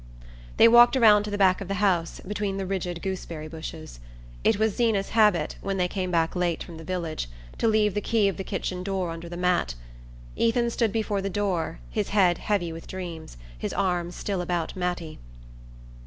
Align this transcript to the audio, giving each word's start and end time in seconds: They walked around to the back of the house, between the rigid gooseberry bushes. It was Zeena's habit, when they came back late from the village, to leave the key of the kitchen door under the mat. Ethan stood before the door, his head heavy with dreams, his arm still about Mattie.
They 0.57 0.67
walked 0.67 0.97
around 0.97 1.25
to 1.25 1.29
the 1.29 1.37
back 1.37 1.61
of 1.61 1.67
the 1.67 1.75
house, 1.75 2.19
between 2.21 2.57
the 2.57 2.65
rigid 2.65 3.03
gooseberry 3.03 3.47
bushes. 3.47 3.99
It 4.43 4.57
was 4.57 4.75
Zeena's 4.75 5.09
habit, 5.09 5.57
when 5.61 5.77
they 5.77 5.87
came 5.87 6.09
back 6.09 6.35
late 6.35 6.63
from 6.63 6.77
the 6.77 6.83
village, 6.83 7.29
to 7.59 7.67
leave 7.67 7.93
the 7.93 8.01
key 8.01 8.27
of 8.27 8.37
the 8.37 8.43
kitchen 8.43 8.81
door 8.81 9.11
under 9.11 9.29
the 9.29 9.37
mat. 9.37 9.75
Ethan 10.35 10.71
stood 10.71 10.91
before 10.91 11.21
the 11.21 11.29
door, 11.29 11.77
his 11.91 12.09
head 12.09 12.39
heavy 12.39 12.73
with 12.73 12.87
dreams, 12.87 13.37
his 13.55 13.73
arm 13.73 14.09
still 14.09 14.41
about 14.41 14.75
Mattie. 14.75 15.19